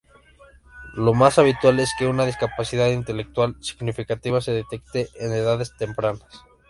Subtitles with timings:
[0.95, 6.25] Lo más habitual es que una discapacidad intelectual significativa se detecte en edades tempranas.